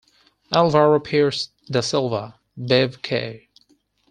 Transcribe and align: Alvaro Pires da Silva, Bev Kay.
Alvaro 0.51 0.99
Pires 0.99 1.49
da 1.69 1.79
Silva, 1.83 2.33
Bev 2.57 3.03
Kay. 3.03 3.47